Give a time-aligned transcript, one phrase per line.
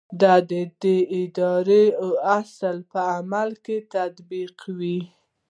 [0.21, 0.35] دا
[0.83, 0.85] د
[1.21, 1.83] ادارې
[2.37, 4.99] اصول په عمل کې تطبیقوي.